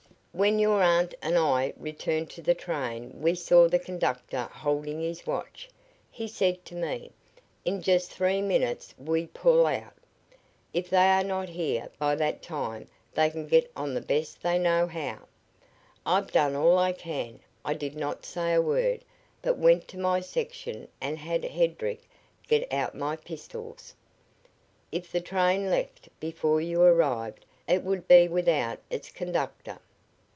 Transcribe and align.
"When 0.33 0.59
your 0.59 0.81
aunt 0.81 1.13
and 1.21 1.37
I 1.37 1.73
returned 1.75 2.29
to 2.31 2.41
the 2.41 2.53
train 2.55 3.21
we 3.21 3.35
saw 3.35 3.67
the 3.67 3.77
conductor 3.77 4.43
holding 4.49 5.01
his 5.01 5.27
watch. 5.27 5.67
He 6.09 6.25
said 6.29 6.63
to 6.65 6.75
me: 6.75 7.11
'In 7.65 7.81
just 7.81 8.13
three 8.13 8.41
minutes 8.41 8.95
we 8.97 9.27
pull 9.27 9.65
out. 9.67 9.93
If 10.73 10.89
they 10.89 11.09
are 11.09 11.23
not 11.25 11.49
here 11.49 11.89
by 11.99 12.15
that 12.15 12.41
time 12.41 12.87
they 13.13 13.29
can 13.29 13.45
get 13.45 13.69
on 13.75 13.93
the 13.93 13.99
best 14.01 14.41
they 14.41 14.57
know 14.57 14.87
how. 14.87 15.19
I've 16.05 16.31
done 16.31 16.55
all 16.55 16.77
I 16.79 16.93
can: 16.93 17.41
I 17.65 17.73
did 17.73 17.95
not 17.97 18.23
say 18.25 18.53
a 18.53 18.61
word, 18.61 19.03
but 19.41 19.57
went 19.57 19.85
to 19.89 19.99
my 19.99 20.21
section 20.21 20.87
and 21.01 21.17
had 21.19 21.43
Hedrick 21.43 22.03
get 22.47 22.71
out 22.71 22.95
my 22.95 23.17
pistols. 23.17 23.93
If 24.93 25.11
the 25.11 25.19
train 25.21 25.69
left 25.69 26.07
before 26.21 26.61
you 26.61 26.81
arrived 26.81 27.45
it 27.67 27.83
would 27.83 28.07
be 28.07 28.29
without 28.29 28.79
its 28.89 29.11
conductor. 29.11 29.79